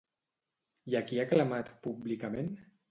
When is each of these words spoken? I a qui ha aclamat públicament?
I 0.93 0.97
a 1.01 1.03
qui 1.11 1.21
ha 1.21 1.29
aclamat 1.31 1.71
públicament? 1.87 2.55